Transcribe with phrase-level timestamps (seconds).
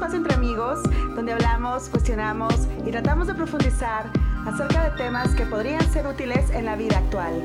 [0.00, 0.78] espacio entre amigos
[1.14, 2.54] donde hablamos, cuestionamos
[2.86, 4.10] y tratamos de profundizar
[4.46, 7.42] acerca de temas que podrían ser útiles en la vida actual.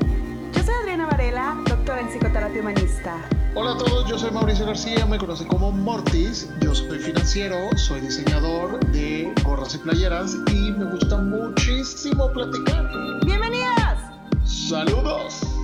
[0.54, 3.18] Yo soy Adriana Varela, doctora en psicoterapia humanista.
[3.54, 8.00] Hola a todos, yo soy Mauricio García, me conocen como Mortis, yo soy financiero, soy
[8.00, 12.88] diseñador de gorras y playeras y me gusta muchísimo platicar.
[13.26, 14.00] ¡Bienvenidas!
[14.44, 15.55] ¡Saludos!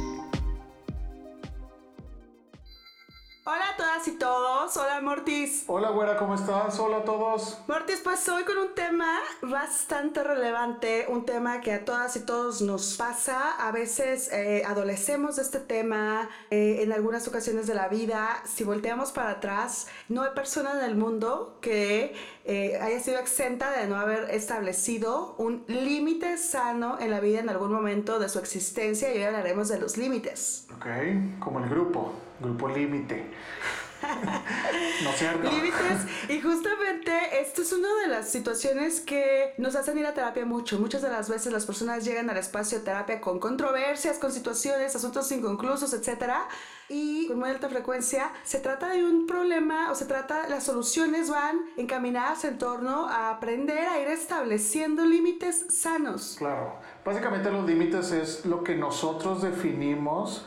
[4.02, 5.64] Todas y todos, hola Mortis.
[5.68, 6.78] Hola güera, ¿cómo estás?
[6.80, 7.58] Hola a todos.
[7.68, 12.62] Mortis, pues hoy con un tema bastante relevante, un tema que a todas y todos
[12.62, 17.88] nos pasa, a veces eh, adolecemos de este tema eh, en algunas ocasiones de la
[17.88, 22.14] vida, si volteamos para atrás, no hay persona en el mundo que
[22.44, 27.48] eh, haya sido exenta de no haber establecido un límite sano en la vida en
[27.48, 30.66] algún momento de su existencia y hoy hablaremos de los límites.
[30.74, 30.86] Ok,
[31.38, 33.30] como el grupo, grupo límite.
[35.04, 35.50] No cierto.
[35.50, 36.06] Límites.
[36.28, 40.78] Y justamente esto es una de las situaciones que nos hacen ir a terapia mucho.
[40.78, 44.94] Muchas de las veces las personas llegan al espacio de terapia con controversias, con situaciones,
[44.94, 46.48] asuntos inconclusos, etcétera
[46.92, 51.30] y con muy alta frecuencia se trata de un problema o se trata, las soluciones
[51.30, 56.36] van encaminadas en torno a aprender a ir estableciendo límites sanos.
[56.38, 60.46] Claro, básicamente los límites es lo que nosotros definimos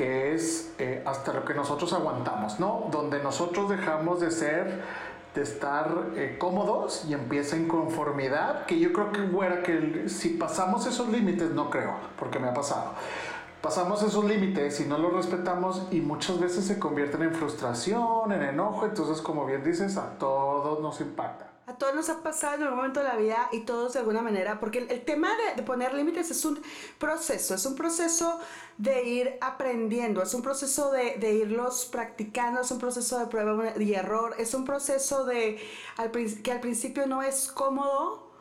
[0.00, 2.88] que es eh, hasta lo que nosotros aguantamos, ¿no?
[2.90, 4.82] Donde nosotros dejamos de ser,
[5.34, 10.86] de estar eh, cómodos y empieza inconformidad, que yo creo que fuera que si pasamos
[10.86, 12.92] esos límites, no creo, porque me ha pasado.
[13.60, 18.40] Pasamos esos límites y no los respetamos y muchas veces se convierten en frustración, en
[18.40, 21.49] enojo, entonces como bien dices, a todos nos impacta.
[21.70, 24.22] A todos nos ha pasado en algún momento de la vida y todos de alguna
[24.22, 26.60] manera, porque el, tema de, poner límites es un
[26.98, 28.40] proceso, es un proceso
[28.76, 33.94] de ir aprendiendo, es un proceso de, irlos practicando, es un proceso de prueba y
[33.94, 35.60] error, es un proceso de
[36.42, 38.32] que al principio no es cómodo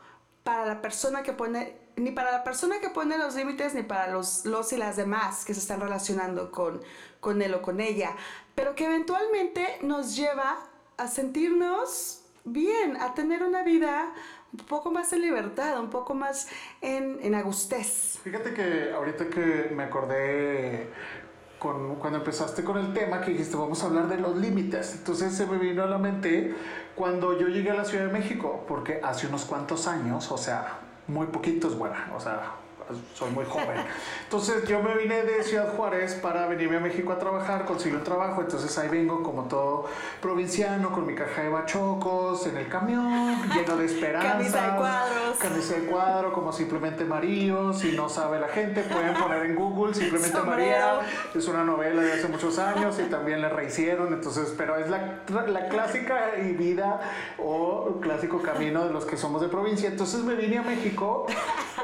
[0.43, 4.07] para la persona que pone, ni para la persona que pone los límites, ni para
[4.07, 6.81] los, los y las demás que se están relacionando con,
[7.19, 8.15] con él o con ella,
[8.55, 10.57] pero que eventualmente nos lleva
[10.97, 14.11] a sentirnos bien, a tener una vida
[14.51, 16.47] un poco más en libertad, un poco más
[16.81, 18.19] en, en agustez.
[18.23, 20.89] Fíjate que ahorita que me acordé
[21.59, 25.33] con, cuando empezaste con el tema que dijiste vamos a hablar de los límites, entonces
[25.33, 26.55] se me vino a la mente
[26.95, 30.79] cuando yo llegué a la Ciudad de México, porque hace unos cuantos años, o sea,
[31.07, 32.55] muy poquitos, bueno, o sea,
[33.13, 33.77] soy muy joven.
[34.23, 38.03] Entonces yo me vine de Ciudad Juárez para venirme a México a trabajar, conseguí un
[38.03, 39.85] trabajo, entonces ahí vengo como todo
[40.21, 44.33] provinciano, con mi caja de bachocos, en el camión, lleno de esperanza.
[44.33, 45.37] camisa de cuadros.
[45.37, 49.93] Camisa de cuadro, como simplemente Mario, si no sabe la gente, pueden poner en Google
[49.93, 51.01] simplemente María,
[51.35, 55.19] es una novela de hace muchos años y también la rehicieron, entonces, pero es la,
[55.47, 57.01] la clásica y vida
[57.37, 59.89] o clásico camino de los que somos de provincia.
[59.89, 61.27] Entonces me vine a México,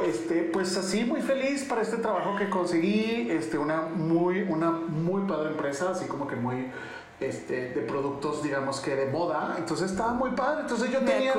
[0.06, 4.72] este, pues así sí, muy feliz para este trabajo que conseguí, este, una, muy, una
[4.72, 6.72] muy padre empresa, así como que muy
[7.20, 9.56] este, de productos, digamos que de moda.
[9.58, 10.62] Entonces estaba muy padre.
[10.62, 11.34] Entonces yo tenía.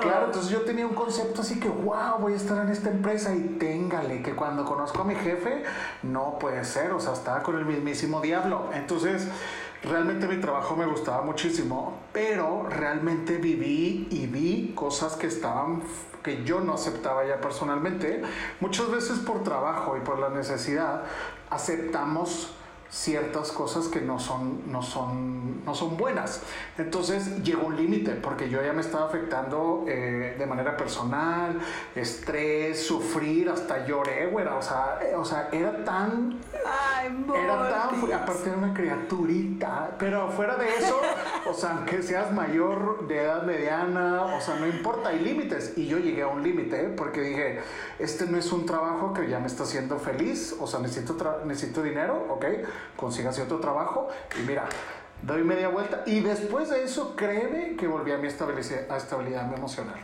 [0.00, 3.34] Claro, entonces yo tenía un concepto así que, wow, voy a estar en esta empresa
[3.34, 5.64] y téngale, que cuando conozco a mi jefe,
[6.04, 8.70] no puede ser, o sea, estaba con el mismísimo diablo.
[8.72, 9.26] Entonces.
[9.82, 15.82] Realmente mi trabajo me gustaba muchísimo, pero realmente viví y vi cosas que estaban
[16.22, 18.22] que yo no aceptaba ya personalmente.
[18.60, 21.04] Muchas veces por trabajo y por la necesidad
[21.48, 22.54] aceptamos
[22.90, 26.42] ciertas cosas que no son, no son, no son buenas.
[26.76, 31.58] Entonces llegó un límite porque yo ya me estaba afectando eh, de manera personal,
[31.94, 34.56] estrés, sufrir, hasta lloré, güera.
[34.56, 36.38] O sea, eh, o sea era tan...
[36.66, 38.12] Ay, era tan...
[38.12, 39.94] Aparte era una criaturita.
[39.98, 41.00] Pero fuera de eso,
[41.48, 45.74] o sea, aunque seas mayor de edad mediana, o sea, no importa, hay límites.
[45.76, 47.60] Y yo llegué a un límite porque dije,
[47.98, 51.82] este no es un trabajo que ya me está haciendo feliz, o sea, necesito, necesito
[51.82, 52.44] dinero, ¿ok?
[52.96, 54.08] Consígase otro trabajo
[54.38, 54.68] y mira,
[55.22, 59.52] doy media vuelta y después de eso créeme que volví a mi estabilidad, a estabilidad
[59.52, 60.00] emocional.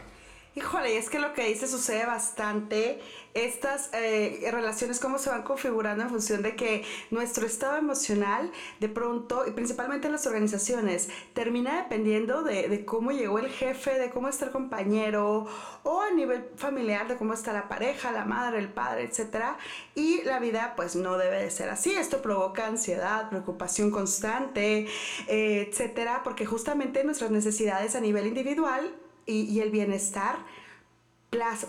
[0.58, 2.98] Híjole, es que lo que dice sucede bastante.
[3.34, 8.50] Estas eh, relaciones, cómo se van configurando en función de que nuestro estado emocional,
[8.80, 14.08] de pronto, y principalmente en las organizaciones, termina dependiendo de, cómo llegó el jefe, de
[14.08, 15.46] cómo está el compañero,
[15.82, 19.58] o a nivel familiar, de cómo está la pareja, la madre, el padre, etc.
[19.94, 21.92] Y la vida, pues, no debe de ser así.
[21.92, 24.88] Esto provoca ansiedad, preocupación constante,
[25.28, 26.22] eh, etc.
[26.24, 28.94] Porque justamente nuestras necesidades a nivel individual
[29.26, 30.38] y, el bienestar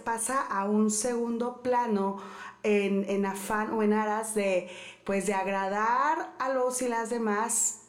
[0.03, 2.17] pasa a un segundo plano
[2.63, 4.69] en, afán o en aras de,
[5.03, 7.81] pues, de agradar a los y las demás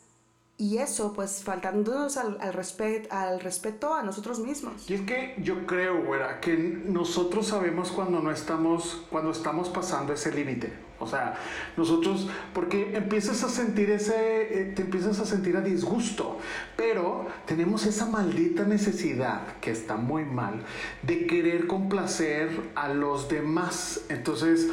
[0.57, 4.91] y eso, pues, faltándonos al, al, al respeto a nosotros mismos.
[4.91, 10.13] Y es que yo creo, güera, que nosotros sabemos cuando no estamos, cuando estamos pasando
[10.13, 10.88] ese límite.
[11.01, 11.35] O sea,
[11.77, 16.39] nosotros, porque empiezas a sentir ese, eh, te empiezas a sentir a disgusto,
[16.77, 20.63] pero tenemos esa maldita necesidad, que está muy mal,
[21.03, 24.01] de querer complacer a los demás.
[24.09, 24.69] Entonces,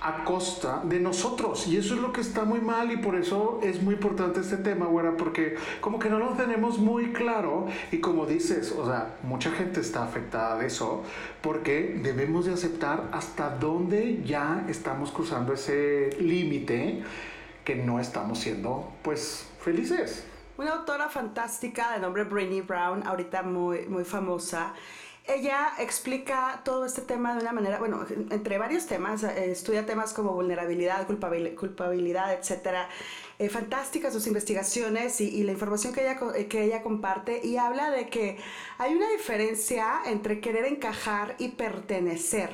[0.00, 1.66] a costa de nosotros.
[1.66, 4.56] Y eso es lo que está muy mal y por eso es muy importante este
[4.56, 9.16] tema, güera, porque como que no lo tenemos muy claro y como dices, o sea,
[9.22, 11.02] mucha gente está afectada de eso
[11.42, 17.02] porque debemos de aceptar hasta dónde ya estamos cruzando ese límite
[17.64, 20.24] que no estamos siendo pues felices.
[20.56, 24.74] Una autora fantástica de nombre Brainy Brown, ahorita muy, muy famosa,
[25.34, 30.12] ella explica todo este tema de una manera, bueno, entre varios temas, eh, estudia temas
[30.12, 32.88] como vulnerabilidad, culpabilidad, etcétera.
[33.38, 36.18] Eh, fantásticas sus investigaciones y, y, la información que ella,
[36.48, 38.36] que ella comparte y habla de que
[38.78, 42.50] hay una diferencia entre querer encajar y pertenecer.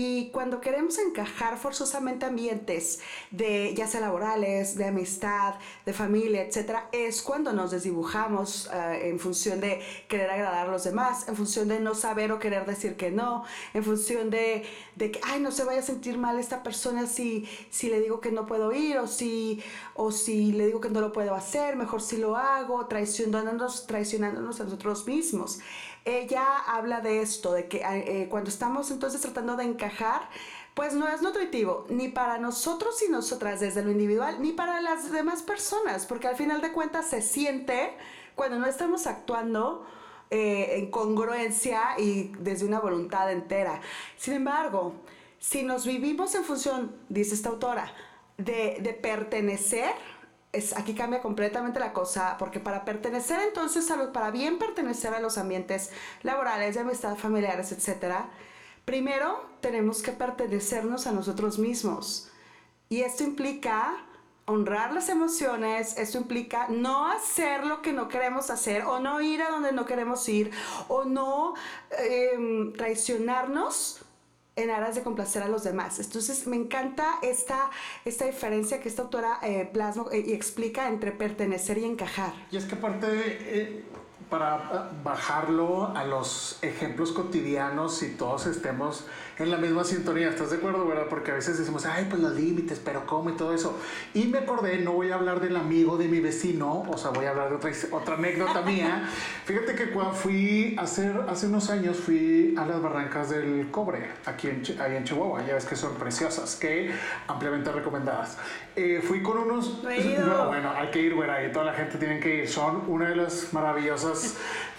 [0.00, 3.00] Y cuando queremos encajar forzosamente ambientes
[3.32, 5.54] de ya sea laborales, de amistad,
[5.84, 10.84] de familia, etcétera, es cuando nos desdibujamos eh, en función de querer agradar a los
[10.84, 13.42] demás, en función de no saber o querer decir que no,
[13.74, 14.62] en función de,
[14.94, 18.20] de que, ay, no se vaya a sentir mal esta persona si, si le digo
[18.20, 19.60] que no puedo ir o si,
[19.94, 24.60] o si le digo que no lo puedo hacer, mejor si lo hago, traicionándonos, traicionándonos
[24.60, 25.58] a nosotros mismos.
[26.04, 29.87] Ella habla de esto, de que eh, cuando estamos entonces tratando de encajar,
[30.74, 35.10] pues no es nutritivo ni para nosotros y nosotras desde lo individual, ni para las
[35.10, 37.94] demás personas, porque al final de cuentas se siente
[38.36, 39.84] cuando no estamos actuando
[40.30, 43.80] eh, en congruencia y desde una voluntad entera.
[44.16, 44.94] Sin embargo,
[45.40, 47.92] si nos vivimos en función, dice esta autora,
[48.36, 49.90] de, de pertenecer,
[50.76, 55.38] aquí cambia completamente la cosa, porque para pertenecer entonces, a para bien pertenecer a los
[55.38, 55.90] ambientes
[56.22, 58.26] laborales, de amistad, familiares, etc.,
[58.88, 62.30] primero tenemos que pertenecernos a nosotros mismos.
[62.88, 63.98] Y esto implica
[64.46, 69.42] honrar las emociones, esto implica no hacer lo que no queremos hacer, o no ir
[69.42, 70.52] a donde no queremos ir,
[70.88, 71.52] o no
[71.98, 74.00] em, traicionarnos
[74.56, 75.98] en aras de complacer a los demás.
[76.00, 77.68] Entonces me encanta esta,
[78.06, 82.32] esta diferencia que esta autora eh, plasma eh, y explica entre pertenecer y encajar.
[82.50, 83.84] Y es que aparte, eh,
[84.28, 89.06] para bajarlo a los ejemplos cotidianos y todos estemos
[89.38, 90.28] en la misma sintonía.
[90.28, 91.06] ¿Estás de acuerdo, verdad?
[91.08, 93.30] Porque a veces decimos, ay, pues los límites, pero ¿cómo?
[93.30, 93.78] Y todo eso.
[94.12, 97.24] Y me acordé, no voy a hablar del amigo de mi vecino, o sea, voy
[97.24, 99.08] a hablar de otra, otra anécdota mía.
[99.44, 104.48] Fíjate que cuando fui, hace, hace unos años fui a las barrancas del cobre, aquí
[104.48, 105.46] en, ahí en Chihuahua.
[105.46, 106.92] Ya ves que son preciosas, que
[107.28, 108.36] ampliamente recomendadas.
[108.76, 109.82] Eh, fui con unos...
[110.28, 112.48] No, bueno, hay que ir, güera, y toda la gente tiene que ir.
[112.48, 114.17] Son una de las maravillosas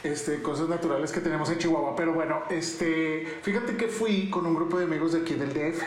[0.04, 1.96] este, cosas naturales que tenemos en Chihuahua.
[1.96, 5.82] Pero bueno, este, fíjate que fui con un grupo de amigos de aquí del DF.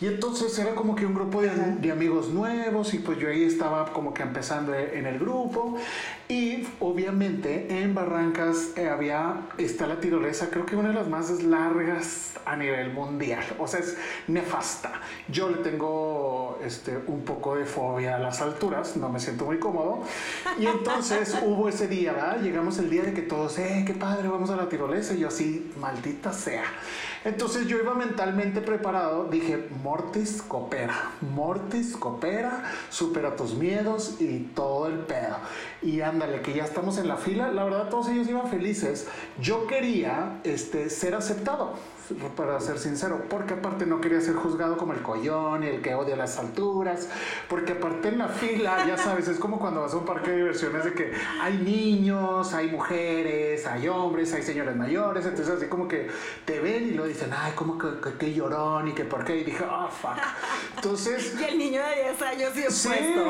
[0.00, 3.44] Y entonces era como que un grupo de, de, amigos nuevos y pues yo ahí
[3.44, 5.76] estaba como que empezando en el grupo.
[6.30, 11.42] Y obviamente en Barrancas eh, había, está la tirolesa, creo que una de las más
[11.42, 13.42] largas a nivel mundial.
[13.58, 13.96] O sea, es
[14.28, 14.92] nefasta.
[15.26, 19.58] Yo le tengo este, un poco de fobia a las alturas, no me siento muy
[19.58, 20.04] cómodo.
[20.56, 22.40] Y entonces hubo ese día, ¿verdad?
[22.40, 25.14] Llegamos el día de que todos, eh, qué padre, vamos a la tirolesa.
[25.14, 26.62] Y yo así, maldita sea.
[27.24, 34.86] Entonces yo iba mentalmente preparado, dije, Mortis coopera, Mortis coopera, supera tus miedos y todo
[34.86, 35.36] el pedo.
[35.82, 39.06] Y ándale, que ya estamos en la fila, la verdad todos ellos iban felices.
[39.38, 41.74] Yo quería este, ser aceptado
[42.36, 45.94] para ser sincero, porque aparte no quería ser juzgado como el collón y el que
[45.94, 47.08] odia las alturas,
[47.48, 50.36] porque aparte en la fila, ya sabes, es como cuando vas a un parque de
[50.38, 55.88] diversiones de que hay niños, hay mujeres, hay hombres, hay señores mayores, entonces así como
[55.88, 56.08] que
[56.44, 57.88] te ven y lo dicen, ay, como que,
[58.18, 60.18] que, llorón y que por qué, y dije, oh, fuck.
[60.76, 61.36] Entonces...
[61.40, 62.88] y el niño de 10 años y Sí,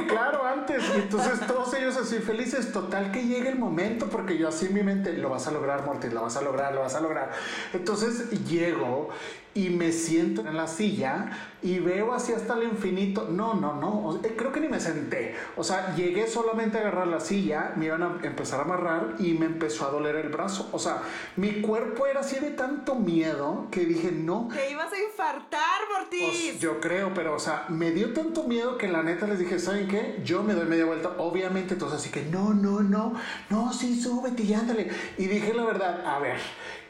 [0.08, 4.48] claro, antes, y entonces todos ellos así felices, total que llegue el momento, porque yo
[4.48, 6.94] así en mi mente, lo vas a lograr, Mortis, lo vas a lograr, lo vas
[6.94, 7.30] a lograr.
[7.72, 9.08] Entonces llega 呢个
[9.54, 11.30] y me siento en la silla
[11.62, 13.28] y veo así hasta el infinito.
[13.30, 14.20] No, no, no.
[14.24, 15.34] Eh, creo que ni me senté.
[15.56, 19.34] O sea, llegué solamente a agarrar la silla, me iban a empezar a amarrar y
[19.34, 20.68] me empezó a doler el brazo.
[20.72, 21.02] O sea,
[21.36, 24.48] mi cuerpo era así de tanto miedo que dije, no.
[24.54, 26.20] Te ibas a infartar, Mortis.
[26.22, 29.58] Pues, yo creo, pero, o sea, me dio tanto miedo que la neta les dije,
[29.58, 30.20] ¿saben qué?
[30.24, 31.74] Yo me doy media vuelta, obviamente.
[31.74, 33.14] Entonces, así que, no, no, no,
[33.50, 34.90] no, sí, súbete y ándale.
[35.18, 36.38] Y dije la verdad, a ver,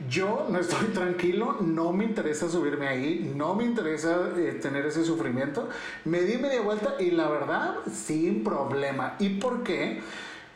[0.09, 5.04] yo no estoy tranquilo, no me interesa subirme ahí, no me interesa eh, tener ese
[5.04, 5.69] sufrimiento.
[6.04, 9.16] Me di media vuelta y la verdad, sin problema.
[9.19, 10.00] ¿Y por qué?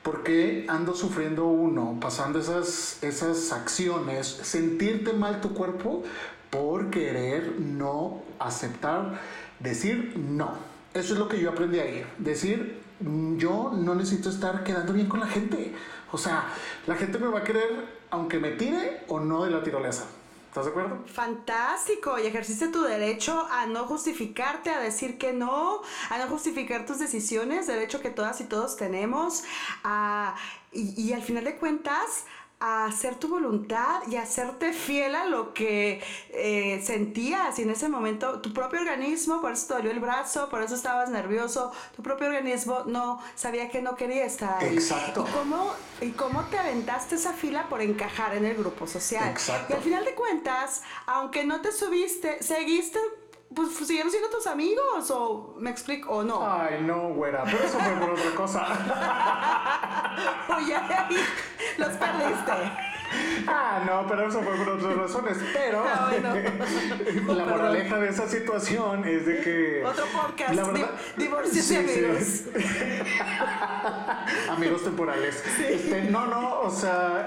[0.02, 6.02] ¿Por qué ando sufriendo uno, pasando esas, esas acciones, sentirte mal tu cuerpo
[6.50, 9.18] por querer no aceptar,
[9.60, 10.52] decir no?
[10.92, 12.04] Eso es lo que yo aprendí ahí.
[12.18, 15.74] Decir, mm, yo no necesito estar quedando bien con la gente.
[16.12, 16.44] O sea,
[16.86, 20.04] la gente me va a querer aunque me tire o no de la tirolesa.
[20.54, 21.02] ¿Estás de acuerdo?
[21.06, 22.16] Fantástico.
[22.16, 27.00] Y ejerciste tu derecho a no justificarte, a decir que no, a no justificar tus
[27.00, 29.42] decisiones, derecho que todas y todos tenemos.
[30.70, 32.26] y, y al final de cuentas,
[32.66, 37.90] a hacer tu voluntad y hacerte fiel a lo que eh, sentías y en ese
[37.90, 42.02] momento tu propio organismo, por eso te dolió el brazo, por eso estabas nervioso, tu
[42.02, 44.72] propio organismo no sabía que no quería estar ahí.
[44.72, 45.26] Exacto.
[45.28, 49.28] ¿Y cómo, y cómo te aventaste esa fila por encajar en el grupo social?
[49.28, 49.74] Exacto.
[49.74, 52.98] Y al final de cuentas, aunque no te subiste, seguiste
[53.54, 56.40] pues siguieron siendo tus amigos o me explico o no.
[56.46, 58.66] Ay, no, güera, pero eso fue por otra cosa.
[60.56, 60.76] Oye,
[61.78, 62.93] los perdiste.
[63.46, 65.38] Ah, no, pero eso fue por otras razones.
[65.52, 66.10] Pero ah,
[67.34, 69.82] la moraleja de esa situación es de que.
[69.84, 70.54] Otro podcast.
[70.54, 71.64] La verdad, divorcios
[74.50, 75.42] amigos temporales.
[75.68, 77.26] Este, no, no, o sea,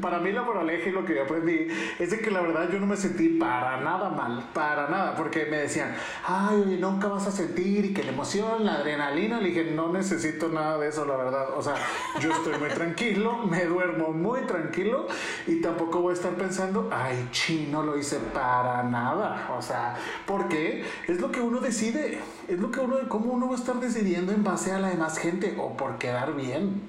[0.00, 2.78] para mí la moraleja y lo que yo aprendí es de que la verdad yo
[2.78, 7.32] no me sentí para nada mal, para nada, porque me decían, ay, nunca vas a
[7.32, 9.40] sentir y que la emoción, la adrenalina.
[9.40, 11.50] Le dije, no necesito nada de eso, la verdad.
[11.56, 11.74] O sea,
[12.20, 15.06] yo estoy muy tranquilo, me duermo muy tranquilo
[15.46, 19.54] y tampoco voy a estar pensando, ay, chino, lo hice para nada.
[19.56, 23.52] O sea, porque es lo que uno decide, es lo que uno, cómo uno va
[23.52, 26.88] a estar decidiendo en base a la demás gente o por quedar bien.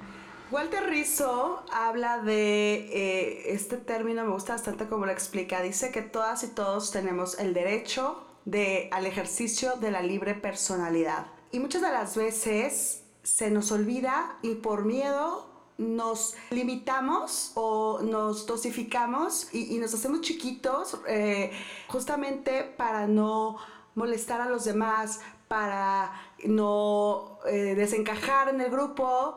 [0.50, 5.62] Walter Rizzo habla de eh, este término, me gusta bastante como lo explica.
[5.62, 11.26] Dice que todas y todos tenemos el derecho de, al ejercicio de la libre personalidad.
[11.52, 15.51] Y muchas de las veces se nos olvida y por miedo
[15.82, 21.50] nos limitamos o nos dosificamos y, nos hacemos chiquitos eh,
[21.88, 23.56] justamente para no
[23.94, 26.12] molestar a los demás, para
[26.44, 29.36] no eh, desencajar en el grupo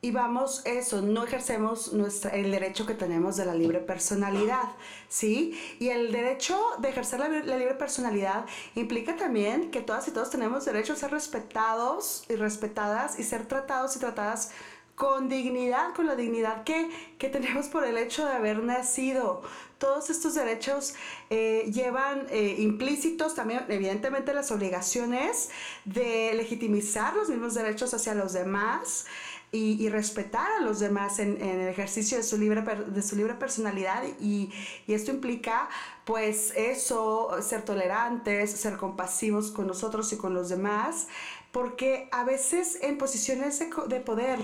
[0.00, 4.68] y vamos eso, no ejercemos nuestra, el derecho que tenemos de la libre personalidad,
[5.08, 5.58] ¿sí?
[5.80, 10.30] Y el derecho de ejercer la, la, libre personalidad implica también que todas y todos
[10.30, 14.52] tenemos derecho a ser respetados y respetadas y ser tratados y tratadas
[14.98, 19.42] con dignidad, con la dignidad que, tenemos por el hecho de haber nacido.
[19.78, 20.94] Todos estos derechos
[21.30, 25.50] eh, llevan eh, implícitos también, evidentemente, las obligaciones
[25.84, 29.06] de legitimizar los mismos derechos hacia los demás.
[29.50, 34.04] Y, respetar a los demás en, el ejercicio de su libre, de su libre personalidad
[34.20, 34.52] y,
[34.86, 35.70] esto implica
[36.04, 41.06] pues eso, ser tolerantes, ser compasivos con nosotros y con los demás,
[41.52, 44.38] porque a veces en posiciones de, poder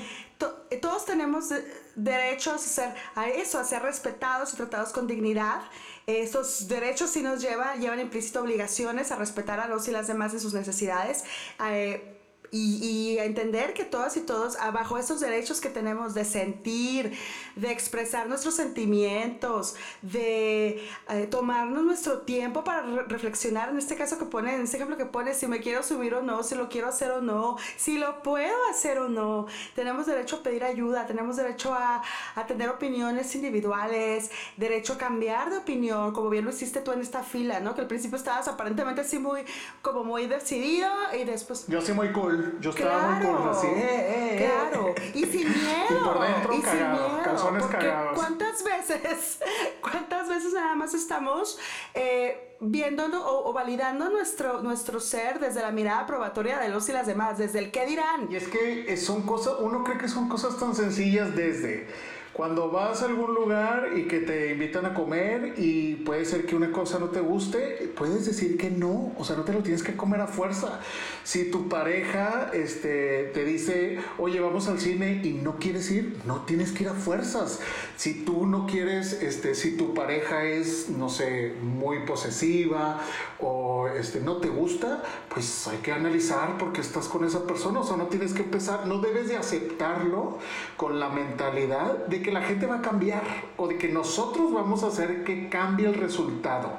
[0.71, 1.51] eh, todos tenemos
[1.95, 5.63] derechos a, ser, a eso, a ser respetados y tratados con dignidad.
[6.07, 10.35] Esos derechos sí nos llevan, llevan implícito obligaciones a respetar a los y las demás
[10.35, 11.25] en sus necesidades.
[11.71, 12.21] Eh,
[12.57, 17.13] y, entender que todas y todos, bajo esos derechos que tenemos de sentir,
[17.57, 24.27] de expresar nuestros sentimientos, de eh, tomarnos nuestro tiempo para reflexionar, en este caso que
[24.27, 26.89] pone, en este ejemplo que pone, si me quiero subir o no, si lo quiero
[26.89, 29.47] hacer o no, si lo puedo hacer o no.
[29.75, 32.03] Tenemos derecho a pedir ayuda, tenemos derecho a,
[32.35, 37.01] a tener opiniones individuales, derecho a cambiar de opinión, como bien lo hiciste tú en
[37.01, 37.75] esta fila, ¿no?
[37.75, 39.43] Que al principio estabas aparentemente así muy,
[39.83, 41.67] como muy decidido y después...
[41.67, 42.44] Yo soy muy cool.
[42.61, 43.67] Yo estaba muy cool, así.
[43.67, 44.95] Eh, eh, eh, claro.
[45.15, 45.75] Y sin miedo.
[45.91, 48.15] Y por dentro cagado, calzones cagados.
[48.15, 49.39] ¿Cuántas veces,
[49.81, 51.59] cuántas veces nada más estamos
[51.93, 57.07] eh, viendo o, validando nuestro, nuestro ser desde la mirada probatoria de los y las
[57.07, 58.29] demás, desde el qué dirán?
[58.31, 61.87] Y es que son cosas, uno cree que son cosas tan sencillas desde
[62.35, 66.57] cuando vas a algún lugar y que te invitan a comer y puede ser que
[66.57, 69.85] una cosa no te guste, puedes decir que no, o sea, no te lo tienes
[69.85, 70.81] que comer a fuerza.
[71.23, 76.41] Si tu pareja este, te dice, oye, vamos al cine y no quieres ir, no
[76.41, 77.61] tienes que ir a fuerzas.
[77.97, 83.01] Si tú no quieres, este, si tu pareja es, no sé, muy posesiva
[83.39, 87.79] o este, no te gusta, pues hay que analizar por qué estás con esa persona,
[87.79, 90.39] o sea, no tienes que empezar, no debes de aceptarlo
[90.77, 93.23] con la mentalidad de que la gente va a cambiar
[93.57, 96.79] o de que nosotros vamos a hacer que cambie el resultado.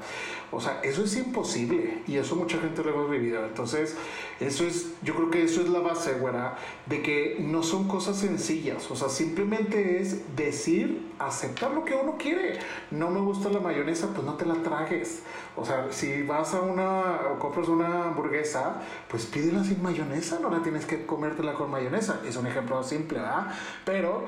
[0.55, 3.45] O sea, eso es imposible y eso mucha gente lo hemos vivido.
[3.45, 3.97] Entonces,
[4.39, 8.17] eso es, yo creo que eso es la base, güera, de que no son cosas
[8.17, 8.89] sencillas.
[8.89, 12.59] O sea, simplemente es decir, aceptar lo que uno quiere.
[12.89, 15.23] No me gusta la mayonesa, pues no te la tragues.
[15.57, 20.49] O sea, si vas a una o compras una hamburguesa, pues pídela sin mayonesa, no
[20.49, 22.21] la tienes que comértela con mayonesa.
[22.25, 23.47] Es un ejemplo simple, ¿verdad?
[23.83, 24.25] Pero...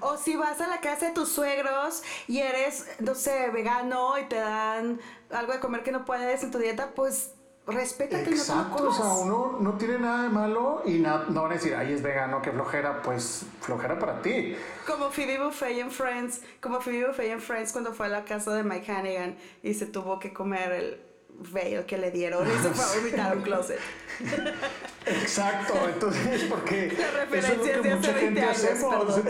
[0.00, 4.24] O si vas a la casa de tus suegros y eres, no sé, vegano y
[4.24, 7.32] te dan algo de comer que no puedes en tu dieta, pues
[7.66, 11.54] respétate Exacto, no o sea, uno no tiene nada de malo y no van a
[11.54, 14.56] decir, ay, es vegano, qué flojera, pues flojera para ti.
[14.86, 18.54] Como Phoebe Buffet en Friends, como Phoebe Buffet en Friends cuando fue a la casa
[18.54, 21.05] de Mike Hannigan y se tuvo que comer el
[21.38, 23.78] veil que le dieron y se fue a vomitar a un closet.
[25.06, 26.86] Exacto, entonces porque
[27.32, 29.20] eso es lo que mucha gente hacemos.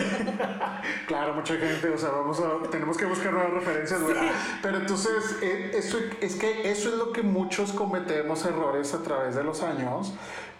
[1.06, 4.32] claro, mucha gente, o sea, vamos a, tenemos que buscar nuevas referencias, ¿verdad?
[4.62, 9.34] Pero entonces, eh, eso, es que eso es lo que muchos cometemos errores a través
[9.34, 10.14] de los años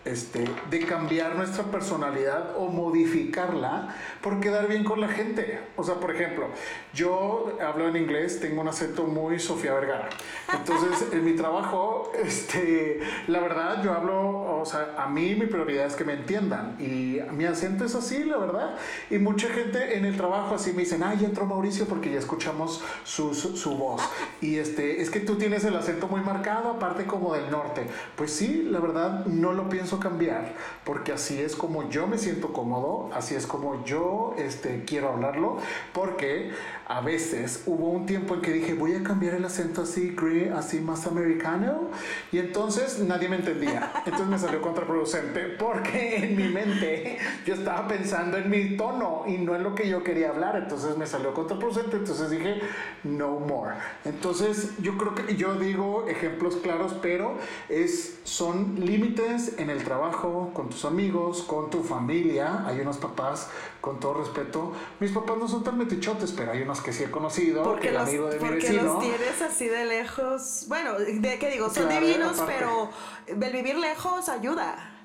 [0.07, 5.61] este, de cambiar nuestra personalidad o modificarla por quedar bien con la gente.
[5.77, 6.49] O sea, por ejemplo,
[6.95, 10.09] yo hablo en inglés, tengo un acento muy Sofía Vergara.
[10.53, 15.87] Entonces, en mi trabajo, este, la verdad, yo hablo, o sea, a mí mi prioridad
[15.87, 16.77] es que me entiendan.
[16.81, 18.77] Y mi acento es así, la verdad.
[19.11, 22.19] Y mucha gente en el trabajo así me dicen, ah, ya entró Mauricio porque ya
[22.19, 24.03] escuchamos su, su, su voz.
[24.41, 27.87] Y este, es que tú tienes el acento muy marcado, aparte como del norte.
[28.17, 32.53] Pues sí, la verdad, no lo pienso cambiar porque así es como yo me siento
[32.53, 35.59] cómodo, así es como yo este, quiero hablarlo,
[35.93, 36.53] porque
[36.89, 40.15] a veces hubo un tiempo en que dije voy a cambiar el acento así,
[40.55, 41.91] así más americano
[42.31, 43.93] y entonces nadie me entendía.
[44.05, 49.39] Entonces me salió contraproducente porque en mi mente yo estaba pensando en mi tono y
[49.39, 50.57] no en lo que yo quería hablar.
[50.57, 51.97] Entonces me salió contraproducente.
[51.97, 52.61] Entonces dije
[53.03, 53.75] no more.
[54.05, 57.37] Entonces yo creo que yo digo ejemplos claros, pero
[57.69, 62.65] es, son límites en el trabajo, con tus amigos, con tu familia.
[62.67, 63.51] Hay unos papás,
[63.81, 67.11] con todo respeto, mis papás no son tan metichotes, pero hay unos que sí he
[67.11, 68.83] conocido, porque el amigo de mi vecino.
[68.83, 70.65] los tienes así de lejos.
[70.69, 72.91] Bueno, de qué digo, son divinos, pero
[73.27, 74.96] el vivir lejos ayuda.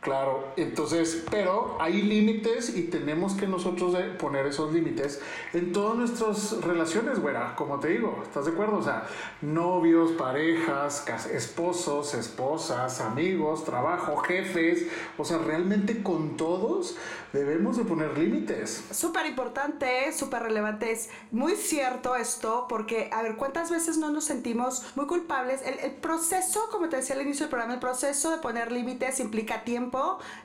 [0.00, 5.20] Claro, entonces, pero hay límites y tenemos que nosotros poner esos límites
[5.52, 8.76] en todas nuestras relaciones, güera, como te digo, ¿estás de acuerdo?
[8.76, 9.08] O sea,
[9.42, 16.96] novios, parejas, esposos, esposas, amigos, trabajo, jefes, o sea, realmente con todos
[17.32, 18.84] debemos de poner límites.
[18.92, 24.24] Súper importante, súper relevante, es muy cierto esto, porque, a ver, ¿cuántas veces no nos
[24.24, 25.60] sentimos muy culpables?
[25.62, 29.18] El, el proceso, como te decía al inicio del programa, el proceso de poner límites
[29.18, 29.87] implica tiempo,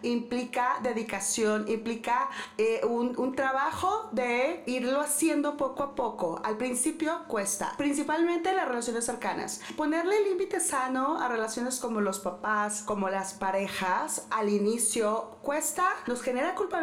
[0.01, 6.39] implica dedicación, implica eh, un, trabajo de irlo haciendo poco a poco.
[6.43, 9.62] Al principio cuesta, principalmente en las relaciones cercanas.
[9.75, 16.21] Ponerle límite sano a relaciones como los papás, como las parejas, al inicio cuesta, nos
[16.21, 16.82] genera culpa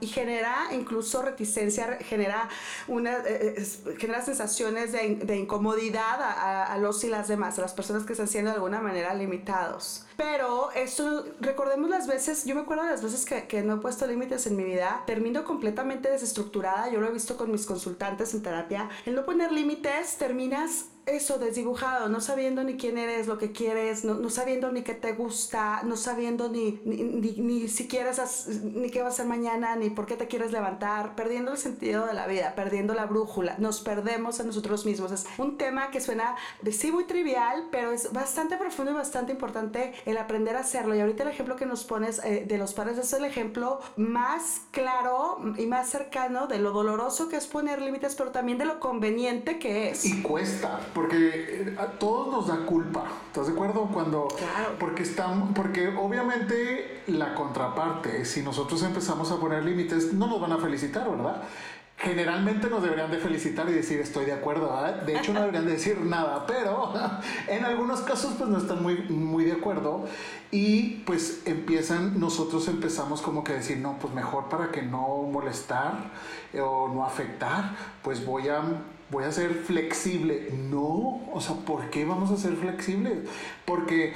[0.00, 2.48] y genera incluso reticencia, genera,
[2.86, 8.04] una, eh, eh, genera sensaciones de, incomodidad a, los y las demás, a las personas
[8.04, 10.07] que están siendo de alguna manera limitados.
[10.18, 13.76] Pero esto, recordemos las veces, yo me acuerdo de las veces que, que no he
[13.76, 18.34] puesto límites en mi vida, termino completamente desestructurada, yo lo he visto con mis consultantes
[18.34, 23.38] en terapia, el no poner límites terminas eso, desdibujado, no sabiendo ni quién eres, lo
[23.38, 27.88] que quieres, no, no sabiendo ni qué te gusta, no sabiendo ni, ni, ni, si
[27.88, 31.58] quieres, ni qué vas a hacer mañana, ni por qué te quieres levantar, perdiendo el
[31.58, 35.12] sentido de la vida, perdiendo la brújula, nos perdemos a nosotros mismos.
[35.12, 39.32] Es un tema que suena de sí muy trivial, pero es bastante profundo y bastante
[39.32, 40.94] importante el aprender a hacerlo.
[40.94, 44.62] Y ahorita el ejemplo que nos pones eh, de los padres es el ejemplo más
[44.70, 48.80] claro y más cercano de lo doloroso que es poner límites, pero también de lo
[48.80, 50.04] conveniente que es.
[50.04, 53.88] Y cuesta porque eh, a todos nos da culpa, ¿estás de acuerdo?
[53.92, 54.26] Cuando,
[54.80, 60.50] porque, están, porque obviamente la contraparte, si nosotros empezamos a poner límites, no nos van
[60.50, 61.42] a felicitar, ¿verdad?
[61.98, 66.00] Generalmente nos deberían de felicitar y decir estoy de acuerdo, de hecho no deberían decir
[66.04, 66.92] nada, pero
[67.48, 70.04] en algunos casos pues no están muy, muy de acuerdo
[70.50, 76.10] y pues empiezan, nosotros empezamos como que decir, no, pues mejor para que no molestar
[76.60, 78.62] o no afectar, pues voy a
[79.10, 80.52] voy a ser flexible.
[80.70, 83.28] No, o sea, ¿por qué vamos a ser flexibles?
[83.64, 84.14] Porque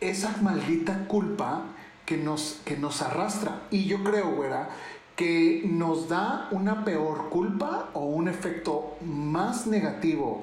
[0.00, 1.64] esa maldita culpa
[2.06, 3.62] que nos, que nos arrastra.
[3.70, 4.70] Y yo creo, güera,
[5.16, 10.42] que nos da una peor culpa o un efecto más negativo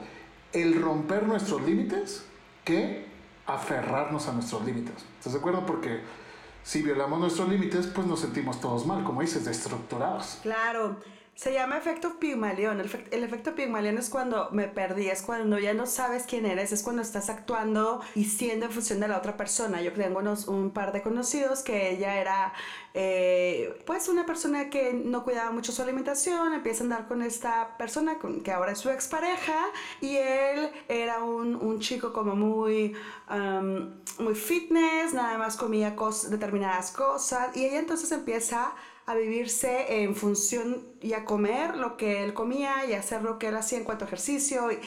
[0.54, 2.26] el romper nuestros límites
[2.64, 3.06] que
[3.46, 4.96] aferrarnos a nuestros límites.
[5.18, 5.66] ¿Estás de acuerdo?
[5.66, 6.02] Porque
[6.64, 10.40] si violamos nuestros límites, pues nos sentimos todos mal, como dices, destructurados.
[10.42, 10.98] Claro.
[11.36, 12.80] Se llama efecto Pigmalión.
[12.80, 16.72] El, el, efecto Pigmalión es cuando me perdí, es cuando ya no sabes quién eres,
[16.72, 19.82] es cuando estás actuando y siendo en función de la otra persona.
[19.82, 22.54] Yo tengo unos, un par de conocidos que ella era
[22.94, 27.78] eh, pues una persona que no cuidaba mucho su alimentación, empieza a andar con esta
[27.78, 29.65] persona que ahora es su expareja
[30.02, 32.94] y él era un, un chico como muy,
[34.20, 35.96] muy fitness, nada más comía
[36.30, 38.76] determinadas cosas y ella entonces empieza a
[39.15, 43.47] vivirse en función y a comer lo que él comía y a hacer lo que
[43.47, 44.71] él hacía en cuanto a ejercicio.
[44.71, 44.80] Y,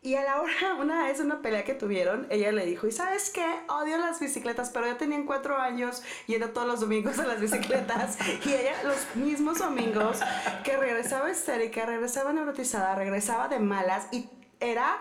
[0.00, 3.30] y a la hora, una vez, una pelea que tuvieron, ella le dijo, ¿y sabes
[3.30, 3.46] qué?
[3.68, 8.16] Odio las bicicletas, pero yo tenía cuatro años yendo todos los domingos a las bicicletas.
[8.46, 10.20] y ella, los mismos domingos,
[10.64, 14.28] que regresaba histérica, regresaba neurotizada, regresaba de malas y
[14.60, 14.98] era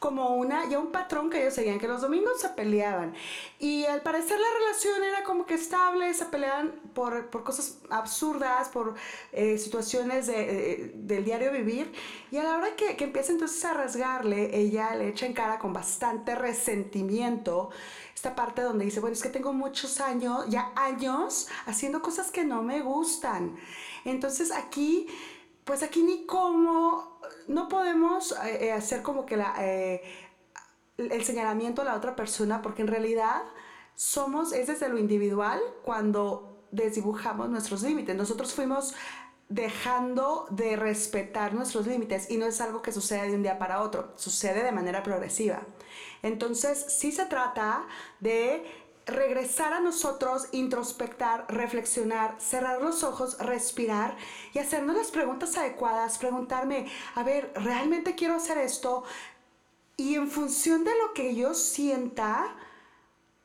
[0.00, 3.14] como una, ya un patrón que ellos seguían, que los domingos se peleaban.
[3.58, 8.70] Y al parecer la relación era como que estable, se peleaban por, por cosas absurdas,
[8.70, 8.94] por
[9.32, 11.92] eh, situaciones de, del diario vivir.
[12.30, 15.58] Y a la hora que, que empieza entonces a rasgarle, ella le echa en cara
[15.58, 17.68] con bastante resentimiento
[18.14, 22.44] esta parte donde dice, bueno, es que tengo muchos años, ya años, haciendo cosas que
[22.44, 23.56] no me gustan.
[24.06, 25.06] Entonces aquí,
[25.64, 27.09] pues aquí ni cómo
[27.50, 30.02] no podemos eh, eh, hacer como que la, eh,
[30.96, 33.42] el señalamiento a la otra persona porque en realidad
[33.96, 38.14] somos, es desde lo individual cuando desdibujamos nuestros límites.
[38.16, 38.94] Nosotros fuimos
[39.48, 43.82] dejando de respetar nuestros límites y no es algo que sucede de un día para
[43.82, 45.62] otro, sucede de manera progresiva.
[46.22, 47.84] Entonces, sí se trata
[48.20, 48.64] de
[49.10, 54.16] regresar a nosotros, introspectar, reflexionar, cerrar los ojos, respirar
[54.54, 59.04] y hacernos las preguntas adecuadas, preguntarme, a ver, ¿realmente quiero hacer esto?
[59.96, 62.54] Y en función de lo que yo sienta,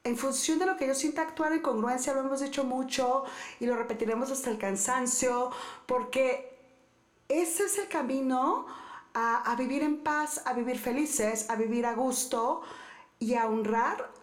[0.03, 3.25] en función de lo que yo sienta actuar en congruencia, lo hemos dicho mucho
[3.59, 5.51] y lo repetiremos hasta el cansancio,
[5.85, 6.57] porque
[7.27, 8.67] ese es el camino
[9.13, 12.61] a, a vivir en paz, a vivir felices, a vivir a gusto
[13.19, 14.14] y a honrar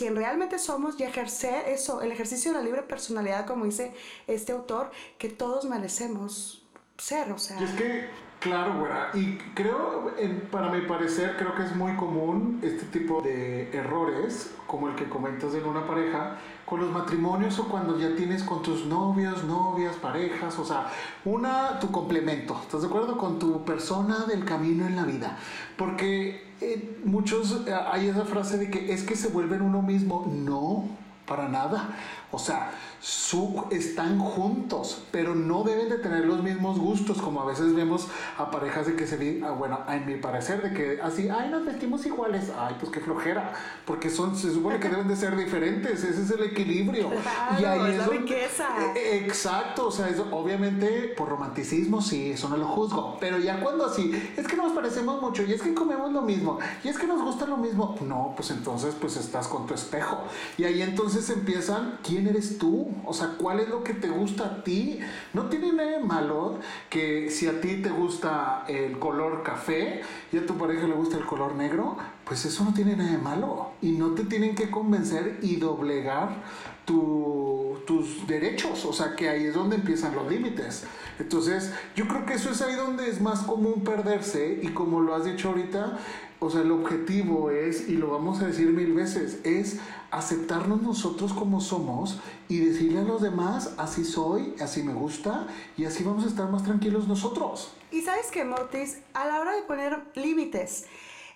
[0.00, 3.92] quien realmente somos y ejercer eso, el ejercicio de la libre personalidad, como dice
[4.26, 7.60] este autor, que todos merecemos ser, o sea.
[7.60, 8.08] Y es que,
[8.38, 10.10] claro, güera, y creo,
[10.50, 15.06] para mi parecer, creo que es muy común este tipo de errores, como el que
[15.06, 16.38] comentas en una pareja,
[16.70, 20.86] con los matrimonios o cuando ya tienes con tus novios, novias, parejas, o sea,
[21.24, 23.18] una, tu complemento, ¿estás de acuerdo?
[23.18, 25.36] Con tu persona del camino en la vida.
[25.76, 30.30] Porque eh, muchos, eh, hay esa frase de que es que se vuelven uno mismo.
[30.32, 30.84] No,
[31.26, 31.88] para nada.
[32.32, 37.46] O sea, su, están juntos, pero no deben de tener los mismos gustos, como a
[37.46, 41.00] veces vemos a parejas de que se ven, ah, bueno, en mi parecer, de que
[41.00, 43.54] así, ay, nos vestimos iguales, ay, pues qué flojera,
[43.86, 47.10] porque son, se supone que deben de ser diferentes, ese es el equilibrio.
[47.58, 48.68] y ahí es, la riqueza.
[48.94, 53.38] E, e, exacto, o sea, eso, obviamente por romanticismo sí, eso no lo juzgo, pero
[53.38, 56.88] ya cuando así, es que nos parecemos mucho, y es que comemos lo mismo, y
[56.88, 60.18] es que nos gusta lo mismo, no, pues entonces pues estás con tu espejo,
[60.58, 62.88] y ahí entonces empiezan, ¿quién eres tú?
[63.06, 65.00] O sea, ¿cuál es lo que te gusta a ti?
[65.32, 70.02] No tiene nada de malo que si a ti te gusta el color café
[70.32, 73.18] y a tu pareja le gusta el color negro, pues eso no tiene nada de
[73.18, 73.72] malo.
[73.82, 76.42] Y no te tienen que convencer y doblegar
[76.84, 78.84] tus derechos.
[78.84, 80.84] O sea, que ahí es donde empiezan los límites.
[81.18, 85.14] Entonces, yo creo que eso es ahí donde es más común perderse y como lo
[85.14, 85.98] has dicho ahorita,
[86.40, 89.78] o sea, el objetivo es, y lo vamos a decir mil veces, es
[90.10, 95.84] aceptarnos nosotros como somos y decirle a los demás, así soy, así me gusta, y
[95.84, 97.74] así vamos a estar más tranquilos nosotros.
[97.90, 100.86] Y sabes que, Mortis, a la hora de poner límites,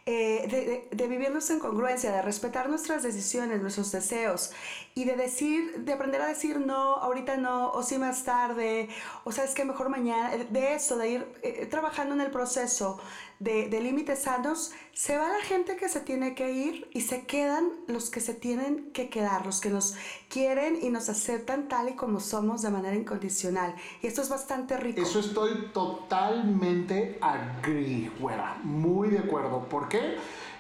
[0.07, 4.53] eh, de, vivirnos en congruencia, de respetar nuestras decisiones, nuestros deseos
[4.95, 8.91] y de decir, de aprender a decir no, ahorita no, o sí más tarde,
[9.25, 13.01] o sabes que mejor mañana, de eso, de ir eh, trabajando en el proceso
[13.39, 17.27] de, de límites sanos, se va la gente que se tiene que ir y se
[17.27, 19.95] quedan los que se tienen que quedar, los que nos
[20.29, 23.75] quieren y nos aceptan tal y como somos de manera incondicional.
[24.03, 25.01] Y esto es bastante rico.
[25.01, 29.69] Eso estoy totalmente agree, güera, muy de acuerdo.
[29.69, 30.17] ¿Por qué?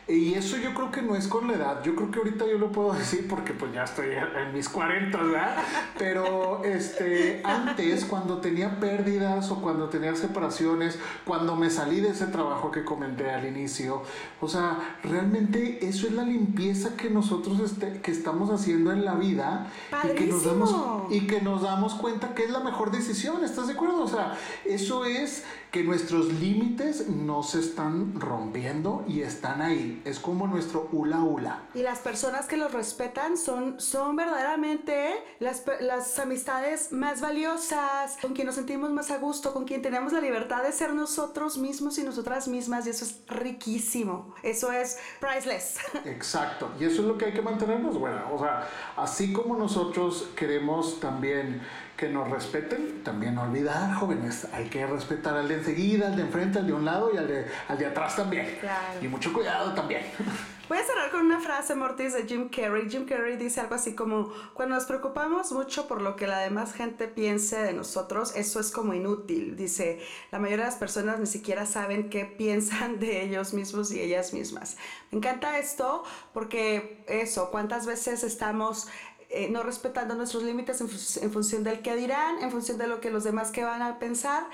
[0.07, 1.83] Y eso yo creo que no es con la edad.
[1.83, 5.17] Yo creo que ahorita yo lo puedo decir porque pues ya estoy en mis 40,
[5.17, 5.57] ¿verdad?
[5.99, 12.27] Pero este, antes, cuando tenía pérdidas o cuando tenía separaciones, cuando me salí de ese
[12.27, 14.03] trabajo que comenté al inicio,
[14.41, 19.15] o sea, realmente eso es la limpieza que nosotros este, que estamos haciendo en la
[19.15, 19.71] vida
[20.05, 23.43] y que, nos damos, y que nos damos cuenta que es la mejor decisión.
[23.43, 24.03] ¿Estás de acuerdo?
[24.03, 24.37] O sea,
[24.67, 30.89] eso es que nuestros límites no se están rompiendo y están ahí es como nuestro
[30.93, 31.63] hula hula.
[31.75, 35.11] Y las personas que los respetan son, son verdaderamente
[35.41, 40.13] las, las amistades más valiosas, con quien nos sentimos más a gusto, con quien tenemos
[40.13, 44.99] la libertad de ser nosotros mismos y nosotras mismas, y eso es riquísimo, eso es
[45.19, 45.79] priceless.
[46.05, 50.29] Exacto, y eso es lo que hay que mantenernos, bueno, o sea, así como nosotros
[50.37, 51.63] queremos también
[52.05, 56.23] que nos respeten, también no olvidar, jóvenes, hay que respetar al de enseguida, al de
[56.23, 58.59] enfrente, al de un lado y al de, al de atrás también.
[59.01, 60.03] Y mucho cuidado también.
[60.69, 62.89] Voy a cerrar con una frase, Mortis, de Jim Carrey.
[62.89, 66.73] Jim Carrey dice algo así como, cuando nos preocupamos mucho por lo que la demás
[66.73, 69.57] gente piense de nosotros, eso es como inútil.
[69.57, 70.01] Dice,
[70.33, 74.33] la mayoría de las personas ni siquiera saben qué piensan de ellos mismos y ellas
[74.33, 74.79] mismas.
[75.11, 78.89] Me encanta esto porque eso, cuántas veces estamos
[79.35, 83.11] eh, no respetando nuestros límites en, función del que dirán, en función de lo que
[83.11, 84.45] los demás que van a pensar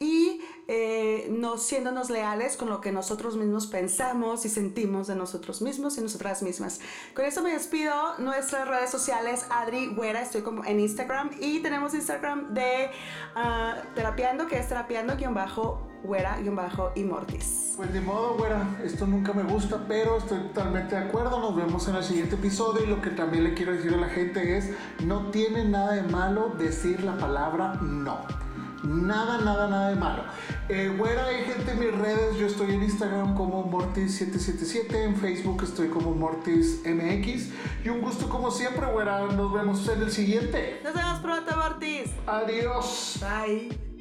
[0.00, 5.62] y eh, no siéndonos leales con lo que nosotros mismos pensamos y sentimos de nosotros
[5.62, 6.80] mismos y nosotras mismas.
[7.14, 8.18] Con eso me despido.
[8.18, 12.90] Nuestras redes sociales, Adri Güera, estoy como en Instagram y tenemos Instagram de
[13.36, 17.74] uh, Terapiando, que es terapiando-bajo güera-y mortis.
[17.76, 21.40] Pues de modo, güera, esto nunca me gusta, pero estoy totalmente de acuerdo.
[21.40, 24.08] Nos vemos en el siguiente episodio y lo que también le quiero decir a la
[24.08, 24.70] gente es,
[25.02, 28.18] no tiene nada de malo decir la palabra no.
[28.84, 30.24] Nada, nada, nada de malo.
[30.68, 32.36] Eh, güera, hay gente en mis redes.
[32.36, 34.94] Yo estoy en Instagram como Mortis777.
[34.94, 37.48] En Facebook estoy como MortisMX.
[37.82, 39.26] Y un gusto como siempre, güera.
[39.28, 40.80] Nos vemos en el siguiente.
[40.84, 42.10] Nos vemos pronto, Mortis.
[42.26, 43.20] Adiós.
[43.22, 43.93] Bye.